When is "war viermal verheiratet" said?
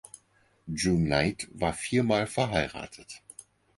1.51-3.21